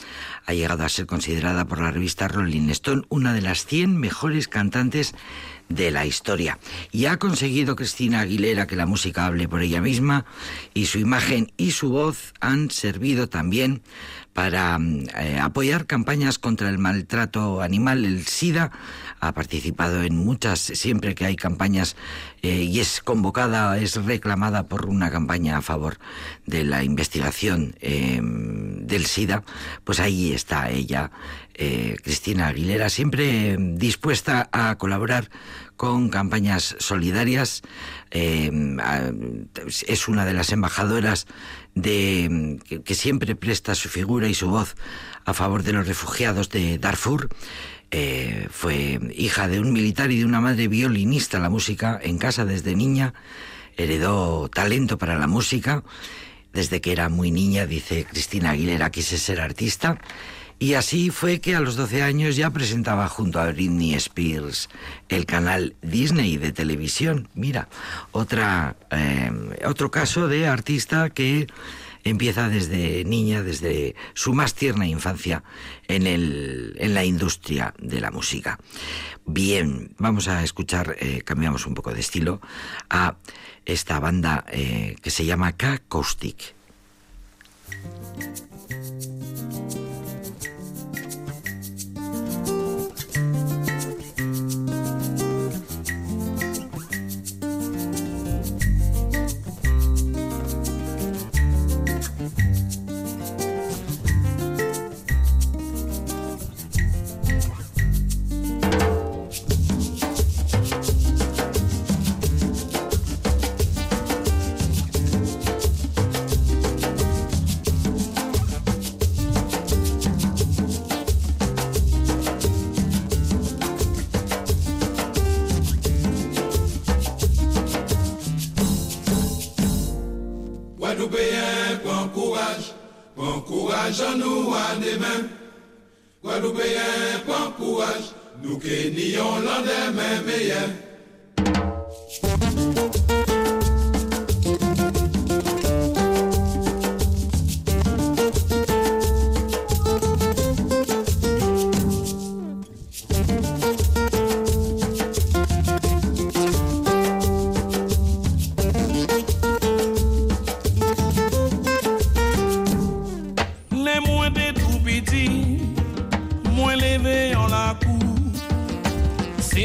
ha 0.45 0.53
llegado 0.53 0.85
a 0.85 0.91
ser 0.91 1.07
considerada 1.07 1.65
por 1.65 1.81
la 1.81 1.93
revista 1.93 2.29
Rolling 2.29 2.69
Stone 2.69 3.05
una 3.09 3.33
de 3.33 3.41
las 3.41 3.65
100 3.65 3.97
mejores 3.97 4.49
cantantes 4.49 5.15
de 5.69 5.91
la 5.91 6.07
historia. 6.07 6.59
Y 6.93 7.07
ha 7.07 7.19
conseguido 7.19 7.77
Cristina 7.77 8.21
Aguilera 8.21 8.67
que 8.67 8.77
la 8.77 8.87
música 8.87 9.27
hable 9.27 9.49
por 9.49 9.63
ella 9.63 9.81
misma 9.81 10.25
y 10.75 10.87
su 10.87 10.99
imagen 10.99 11.53
y 11.57 11.73
su 11.73 11.91
voz 11.91 12.35
han 12.41 12.71
servido 12.71 13.29
también 13.29 13.83
para 14.33 14.79
mm, 14.79 15.07
eh, 15.17 15.39
apoyar 15.41 15.87
campañas 15.87 16.39
contra 16.39 16.69
el 16.69 16.79
maltrato 16.79 17.61
animal, 17.61 18.05
el 18.05 18.25
SIDA. 18.27 18.71
Ha 19.21 19.33
participado 19.33 20.05
en 20.05 20.17
muchas, 20.17 20.61
siempre 20.61 21.17
que 21.17 21.27
hay 21.27 21.35
campañas 21.35 21.97
eh, 22.43 22.63
y 22.63 22.81
es 22.81 23.01
convocada, 23.01 23.79
es 23.79 23.97
reclamada 24.05 24.69
por 24.69 24.87
una 24.87 25.11
campaña 25.11 25.57
a 25.57 25.63
favor 25.63 25.99
de 26.47 26.65
la 26.65 26.83
investigación 26.85 27.75
eh, 27.81 28.21
del 28.23 29.07
SIDA, 29.07 29.43
pues 29.85 30.01
ahí 30.01 30.33
está 30.33 30.71
ella, 30.71 31.11
eh, 31.55 31.97
Cristina 32.03 32.49
Aguilera, 32.49 32.89
siempre 32.89 33.57
dispuesta 33.59 34.49
a 34.53 34.77
colaborar 34.79 35.29
con 35.77 36.09
campañas 36.09 36.77
solidarias. 36.79 37.63
a- 38.13 39.13
es 39.87 40.09
una 40.09 40.25
de 40.25 40.33
las 40.33 40.53
embajadoras 40.53 41.27
de, 41.75 42.59
que, 42.67 42.83
que 42.83 42.95
siempre 42.95 43.35
presta 43.37 43.75
su 43.75 43.89
figura 43.89 44.29
y 44.29 44.35
su 44.35 44.49
voz 44.49 44.77
a 45.25 45.35
favor 45.35 45.63
de 45.63 45.73
los 45.73 45.87
refugiados 45.87 46.49
de 46.49 46.79
Darfur. 46.79 47.29
Eh, 47.91 48.49
fue 48.51 49.01
hija 49.15 49.49
de 49.49 49.61
un 49.61 49.73
militar 49.73 50.11
y 50.11 50.19
de 50.19 50.25
una 50.25 50.41
madre 50.41 50.69
violinista. 50.69 51.39
La 51.39 51.51
música 51.51 51.99
en 52.03 52.19
casa 52.19 52.45
desde 52.45 52.77
niña 52.77 53.15
heredó 53.77 54.49
talento 54.49 54.99
para 54.99 55.19
la 55.19 55.27
música. 55.27 55.83
Desde 56.53 56.81
que 56.81 56.93
era 56.93 57.09
muy 57.09 57.31
niña, 57.31 57.67
dice 57.67 58.05
Cristina 58.05 58.51
Aguilera, 58.51 58.91
quise 58.91 59.19
ser 59.19 59.41
artista. 59.41 59.99
Y 60.61 60.75
así 60.75 61.11
fue 61.11 61.41
que 61.41 61.55
a 61.55 61.61
los 61.61 61.77
12 61.77 62.03
años 62.03 62.35
ya 62.35 62.51
presentaba 62.51 63.07
junto 63.09 63.39
a 63.39 63.53
Britney 63.53 63.95
Spears 63.95 64.69
el 65.09 65.25
canal 65.25 65.77
Disney 65.83 66.37
de 66.37 66.51
televisión. 66.51 67.29
Mira, 67.35 67.69
otra, 68.11 68.77
eh, 68.91 69.31
otro 69.65 69.93
caso 69.93 70.27
de 70.27 70.49
artista 70.49 71.11
que 71.11 71.47
empieza 72.05 72.49
desde 72.49 73.05
niña, 73.05 73.43
desde 73.43 73.95
su 74.15 74.35
más 74.35 74.55
tierna 74.55 74.87
infancia, 74.87 75.43
en, 75.87 76.07
el, 76.07 76.77
en 76.79 76.95
la 76.95 77.05
industria 77.05 77.75
de 77.79 78.01
la 78.01 78.11
música. 78.11 78.59
Bien, 79.25 79.95
vamos 79.99 80.29
a 80.29 80.43
escuchar, 80.43 80.97
eh, 81.01 81.23
cambiamos 81.25 81.67
un 81.67 81.75
poco 81.75 81.93
de 81.93 82.01
estilo, 82.01 82.41
a 82.89 83.17
esta 83.65 84.01
banda 84.01 84.45
eh, 84.51 84.97
que 85.03 85.11
se 85.11 85.25
llama 85.25 85.53
K-Caustic. 85.53 86.55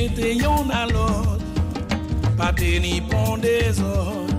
C'était 0.06 0.36
yon 0.36 0.70
à 0.70 0.86
l'autre, 0.86 1.40
pas 2.38 2.52
de 2.52 2.78
ni 2.80 3.00
pon 3.00 3.38
des 3.38 3.80
autres. 3.80 4.36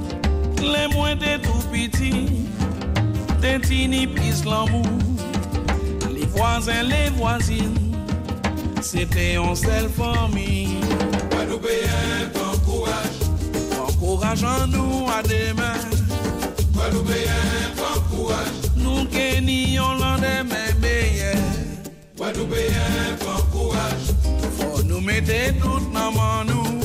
Les 0.60 0.94
moins 0.94 1.16
des 1.16 1.40
tout 1.40 1.64
petits, 1.72 2.26
des 3.40 3.58
tini 3.66 4.06
pis 4.06 4.42
l'amour. 4.44 4.84
Les 6.14 6.26
voisins, 6.26 6.82
les 6.82 7.08
voisines, 7.16 7.96
c'était 8.82 9.38
en 9.38 9.54
seule 9.54 9.88
famille. 9.88 10.80
Guadeloupéens, 11.30 12.28
prends 12.34 12.58
courage, 12.70 13.18
Encourageons-nous 13.88 15.06
à 15.08 15.22
demain, 15.22 15.80
Guadeloupéens, 16.74 17.72
prends 17.74 18.00
courage, 18.14 18.60
nous 18.76 19.06
qui 19.06 19.40
nions 19.40 19.94
lendemain 19.94 20.74
meilleur. 20.82 21.53
Guadeloupéens, 22.24 23.18
prends 23.20 23.42
courage, 23.52 24.06
Faut 24.56 24.82
nous 24.82 25.02
mettre 25.02 25.60
tout 25.60 25.92
dans 25.92 26.10
main 26.10 26.44
nous. 26.46 26.80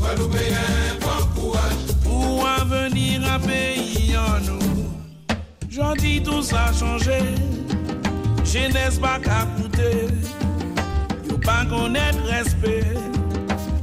Guadeloupéens, 0.00 0.98
prends 0.98 1.40
courage, 1.40 1.86
pour 2.02 2.44
avenir 2.44 3.22
à 3.32 3.38
pays 3.38 4.16
en 4.16 4.40
nous. 4.40 4.90
J'en 5.70 5.94
dis 5.94 6.20
tout 6.20 6.42
ça 6.42 6.72
changé, 6.76 7.20
jeunesse 8.44 8.98
pas 8.98 9.20
qu'à 9.20 9.46
coûter, 9.56 10.08
yo 11.30 11.38
pas 11.38 11.64
connaître 11.64 12.24
respect, 12.24 12.82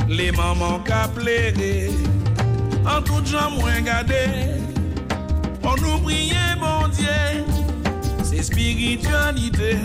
les 0.09 0.33
mamans 0.33 0.79
qu'à 0.79 1.07
plaider, 1.07 1.89
en 2.85 3.01
tout 3.01 3.25
gens 3.25 3.49
moins 3.51 3.79
gardé, 3.79 4.25
on 5.63 5.75
nous 5.81 5.99
prier 5.99 6.35
bon 6.59 6.89
Dieu, 6.89 7.45
c'est 8.25 8.43
spiritualité 8.43 9.77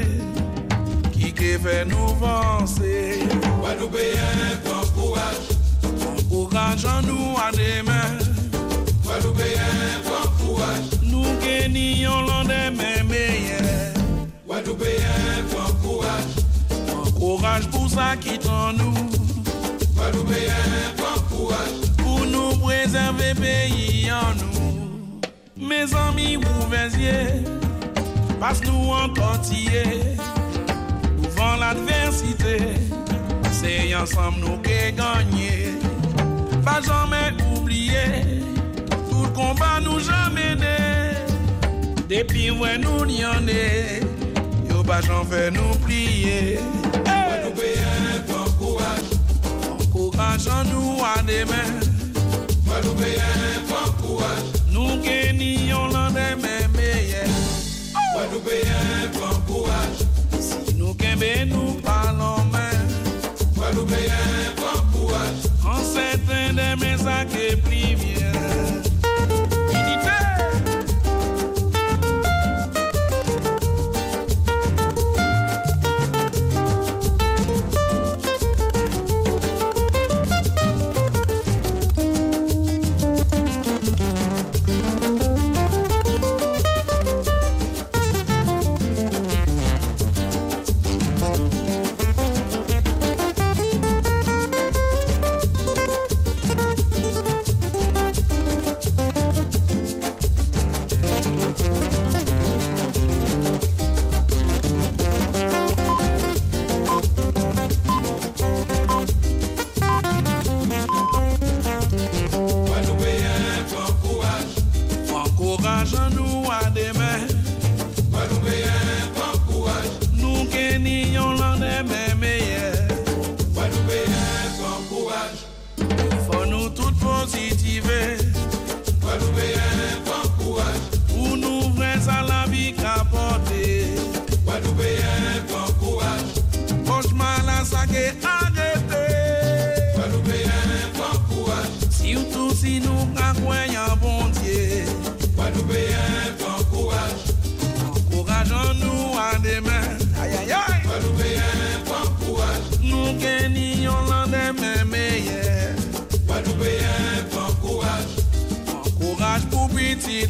qui 1.40 1.56
qui 1.56 1.58
fait 1.58 1.84
nous 1.86 2.10
avancer. 2.22 3.20
Guadeloupéens, 3.60 4.60
prends 4.64 4.86
courage, 5.00 5.46
Encourageons-nous 5.82 7.36
à 7.38 7.50
demain. 7.52 8.10
Guadeloupéens, 9.02 10.00
prends 10.04 10.30
courage, 10.44 10.88
Nous 11.02 11.24
qui 11.40 11.68
nions 11.70 12.20
lendemain 12.20 13.02
meilleur. 13.08 13.94
Guadeloupéens, 14.46 15.40
prends 15.50 15.74
courage, 15.82 16.34
Encourage 17.06 17.66
pour 17.68 17.88
ça 17.88 18.16
qui 18.20 18.38
en 18.46 18.72
nous. 18.74 18.94
Guadeloupéens, 19.96 20.94
prends 20.98 21.22
courage, 21.34 21.80
Pour 21.98 22.26
nous 22.26 22.50
préserver 22.58 23.34
pays 23.34 24.10
en 24.12 24.34
nous. 24.40 25.66
Mes 25.68 25.86
amis, 25.94 26.36
ouverts 26.36 26.90
passe-nous 28.38 28.90
encore 28.90 29.40
tirer. 29.42 30.16
Devant 31.40 31.56
l'adversité, 31.56 32.58
c'est 33.50 33.94
ensemble 33.94 34.40
nous 34.40 34.58
qui 34.58 34.92
gagnons. 34.92 35.80
Pas 36.62 36.82
jamais 36.82 37.32
oublier, 37.56 38.42
tout 39.08 39.26
combat 39.34 39.80
nous 39.82 40.00
jamais 40.00 40.54
né. 40.56 41.14
Depuis 42.10 42.50
ouais 42.50 42.76
nous 42.76 43.06
n'y 43.06 43.24
en 43.24 43.48
est, 43.48 44.02
yo 44.68 44.82
pas 44.82 45.00
j'en 45.00 45.24
fait 45.24 45.50
nous 45.50 45.74
plier. 45.82 46.58
Hey! 47.06 47.30
Guadeloupéens, 47.30 48.20
prends 48.28 48.50
courage, 48.58 49.10
Encourageons-nous 49.80 51.02
à 51.02 51.22
demain. 51.22 51.70
Guadeloupéens, 52.66 53.64
prends 53.66 53.92
courage, 54.06 54.44
Nous 54.70 55.00
qui 55.00 55.32
nions 55.32 55.86
lendemain 55.86 56.68
meilleur. 56.76 57.24
Guadeloupéens, 58.14 59.08
prends 59.14 59.40
courage, 59.50 60.04
Si 60.90 60.96
nous 60.96 60.96
qu'aimons, 60.96 61.46
nous 61.46 61.72
parlons 61.82 62.44
main. 62.50 62.58
Guadeloupéens, 63.54 64.54
prends 64.56 64.82
courage, 64.92 65.46
En 65.64 65.82
certains 65.84 66.52
de 66.52 66.80
mes 66.80 66.98
sacs 66.98 67.28
plus 67.62 67.96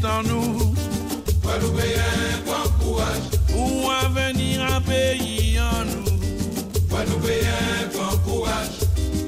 petit 0.01 0.07
en 0.07 0.22
nous. 0.22 0.74
Guadeloupéens, 1.42 2.42
prends 2.44 2.70
courage, 2.78 3.30
Pour 3.48 3.92
avenir 3.92 4.62
à 4.64 4.80
pays 4.80 5.59
en 5.59 5.84
nous. 5.84 6.88
Guadeloupéens, 6.88 7.88
prends 7.92 8.18
courage, 8.18 8.80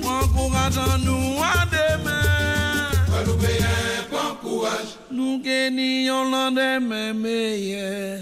Encourageons-nous 0.04 1.42
à 1.42 1.66
demain. 1.66 2.90
Guadeloupéens, 3.08 4.06
prends 4.10 4.34
courage, 4.36 4.98
Nous 5.10 5.40
gagnons 5.42 6.30
lendemain 6.30 7.12
meilleur. 7.12 8.20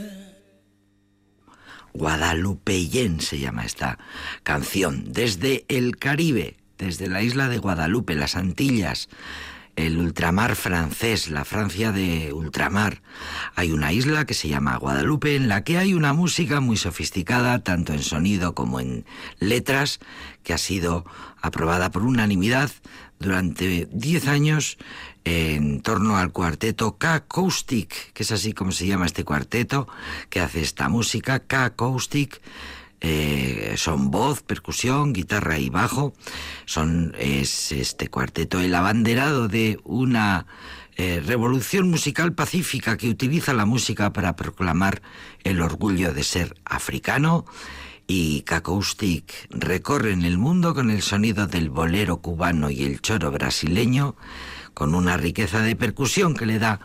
Guadalupeyen 1.92 3.20
se 3.20 3.38
llama 3.40 3.64
esta 3.64 3.98
canción, 4.42 5.12
desde 5.12 5.64
el 5.68 5.98
Caribe, 5.98 6.56
desde 6.78 7.08
la 7.08 7.22
isla 7.22 7.48
de 7.48 7.58
Guadalupe, 7.58 8.14
las 8.14 8.36
Antillas. 8.36 9.08
El 9.76 9.98
ultramar 9.98 10.56
francés, 10.56 11.28
la 11.30 11.44
Francia 11.44 11.92
de 11.92 12.32
ultramar. 12.32 13.02
Hay 13.54 13.72
una 13.72 13.92
isla 13.92 14.26
que 14.26 14.34
se 14.34 14.48
llama 14.48 14.76
Guadalupe 14.76 15.36
en 15.36 15.48
la 15.48 15.64
que 15.64 15.78
hay 15.78 15.94
una 15.94 16.12
música 16.12 16.60
muy 16.60 16.76
sofisticada, 16.76 17.60
tanto 17.60 17.92
en 17.92 18.02
sonido 18.02 18.54
como 18.54 18.80
en 18.80 19.04
letras, 19.38 20.00
que 20.42 20.52
ha 20.52 20.58
sido 20.58 21.04
aprobada 21.40 21.90
por 21.90 22.02
unanimidad 22.02 22.70
durante 23.18 23.88
10 23.92 24.28
años 24.28 24.78
en 25.24 25.82
torno 25.82 26.16
al 26.16 26.32
cuarteto 26.32 26.96
K-Acoustic, 26.96 28.12
que 28.12 28.22
es 28.22 28.32
así 28.32 28.52
como 28.52 28.72
se 28.72 28.86
llama 28.86 29.06
este 29.06 29.24
cuarteto, 29.24 29.86
que 30.30 30.40
hace 30.40 30.62
esta 30.62 30.88
música, 30.88 31.40
K-Acoustic, 31.40 32.40
eh, 33.00 33.74
son 33.76 34.10
voz, 34.10 34.42
percusión, 34.42 35.12
guitarra 35.12 35.58
y 35.58 35.70
bajo. 35.70 36.12
Son 36.66 37.14
es 37.18 37.72
este 37.72 38.08
cuarteto 38.08 38.60
el 38.60 38.74
abanderado 38.74 39.48
de 39.48 39.78
una 39.84 40.46
eh, 40.96 41.22
revolución 41.24 41.88
musical 41.88 42.34
pacífica 42.34 42.98
que 42.98 43.08
utiliza 43.08 43.54
la 43.54 43.64
música 43.64 44.12
para 44.12 44.36
proclamar 44.36 45.00
el 45.44 45.62
orgullo 45.62 46.12
de 46.12 46.24
ser 46.24 46.54
africano. 46.64 47.46
Y 48.06 48.42
Cacoustic 48.42 49.32
recorren 49.50 50.24
el 50.24 50.36
mundo 50.36 50.74
con 50.74 50.90
el 50.90 51.00
sonido 51.00 51.46
del 51.46 51.70
bolero 51.70 52.18
cubano 52.18 52.68
y 52.68 52.82
el 52.82 53.00
choro 53.00 53.30
brasileño, 53.30 54.16
con 54.74 54.94
una 54.94 55.16
riqueza 55.16 55.62
de 55.62 55.76
percusión 55.76 56.34
que 56.34 56.44
le 56.44 56.58
da 56.58 56.80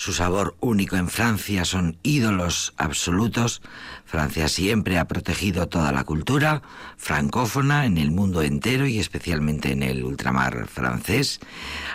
su 0.00 0.14
sabor 0.14 0.56
único 0.60 0.96
en 0.96 1.10
Francia 1.10 1.66
son 1.66 1.98
ídolos 2.02 2.72
absolutos. 2.78 3.60
Francia 4.06 4.48
siempre 4.48 4.96
ha 4.96 5.06
protegido 5.06 5.68
toda 5.68 5.92
la 5.92 6.04
cultura 6.04 6.62
francófona 6.96 7.84
en 7.84 7.98
el 7.98 8.10
mundo 8.10 8.40
entero 8.40 8.86
y 8.86 8.98
especialmente 8.98 9.72
en 9.72 9.82
el 9.82 10.02
ultramar 10.02 10.68
francés. 10.68 11.38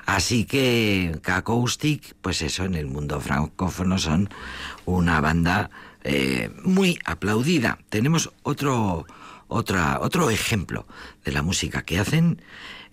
Así 0.05 0.45
que 0.45 1.17
Cacoustic, 1.23 2.13
pues 2.21 2.43
eso, 2.43 2.63
en 2.65 2.75
el 2.75 2.85
mundo 2.85 3.19
francófono 3.19 3.97
son 3.97 4.29
una 4.85 5.19
banda 5.19 5.71
eh, 6.03 6.51
muy 6.61 6.99
aplaudida. 7.05 7.79
Tenemos 7.89 8.31
otro, 8.43 9.07
otro 9.47 10.29
ejemplo 10.29 10.85
de 11.23 11.31
la 11.31 11.41
música 11.41 11.81
que 11.81 11.97
hacen 11.97 12.39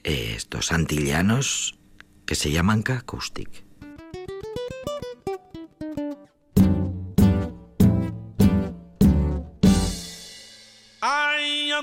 eh, 0.04 0.32
estos 0.38 0.72
antillanos 0.72 1.76
que 2.24 2.34
se 2.34 2.50
llaman 2.50 2.80
Cacoustic. 2.80 3.71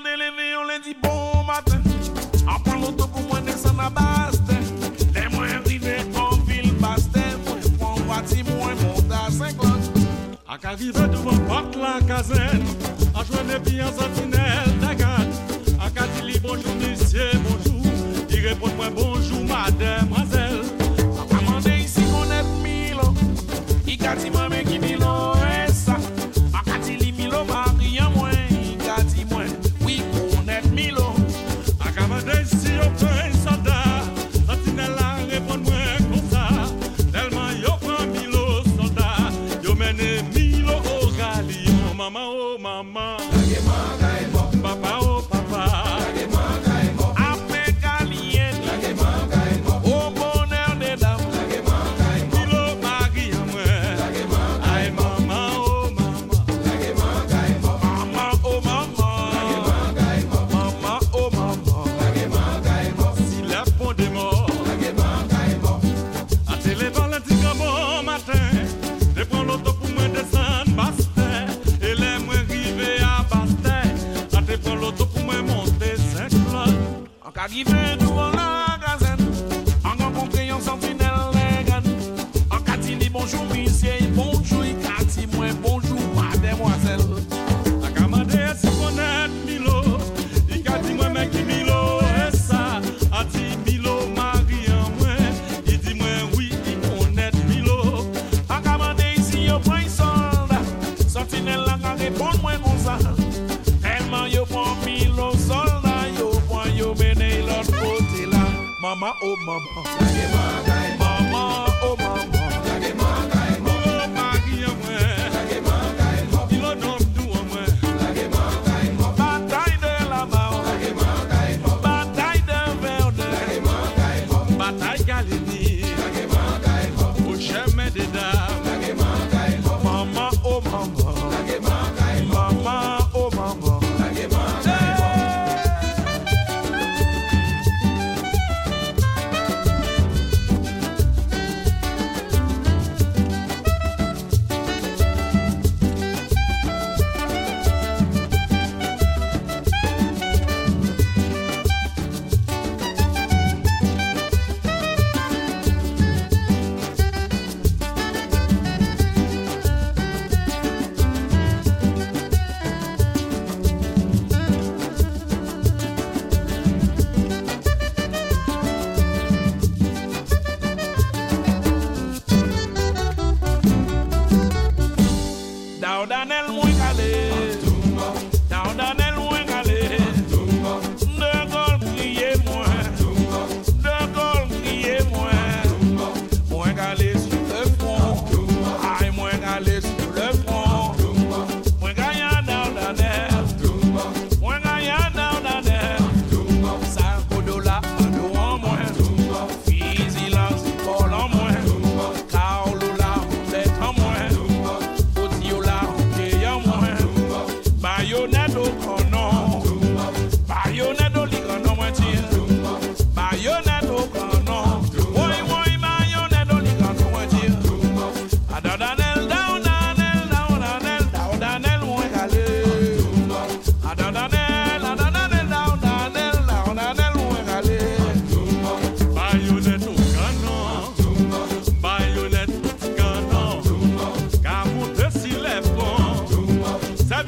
on 0.02 0.64
les 0.64 0.80
dit 0.80 0.96
bon 1.02 1.44
matin. 1.44 1.80
Après 2.48 2.78
l'auto 2.78 3.06
pour 3.06 3.22
moi, 3.22 3.40
n'est 3.40 3.52
ça 3.52 3.72
n'a 3.72 3.90
baste. 3.90 4.42
Les 5.14 5.28
moins 5.34 5.48
arrivés 5.48 5.98
en 6.16 6.36
ville 6.46 6.72
baste. 6.74 7.16
Moi, 7.44 7.56
je 8.26 8.42
moi, 8.44 8.74
monte 8.82 9.12
à 9.12 9.30
50. 9.30 9.66
À 10.48 10.58
qu'à 10.58 10.74
vivre 10.74 11.06
devant 11.08 11.36
porte 11.46 11.76
la 11.76 12.00
caserne. 12.06 12.64
À 13.14 13.24
jouer 13.24 13.44
des 13.48 13.70
pieds 13.70 13.82
en 13.82 13.92
sentinelle. 13.92 14.40
À 15.82 15.90
dire 15.90 16.40
bonjour, 16.42 16.74
monsieur, 16.76 17.30
bonjour. 17.44 17.82
Il 18.30 18.46
répond-moi 18.46 18.86
bonjour, 18.94 19.40
mademoiselle. 19.44 20.62
À 21.18 21.34
commander 21.34 21.78
ici 21.78 22.02
mon 22.10 22.24
9 22.24 22.44
000. 22.90 23.00
Il 23.86 23.96
gâtit 23.96 24.30
moi, 24.30 24.48
mais 24.48 24.64
qui 24.64 24.78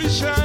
chave. 0.01 0.42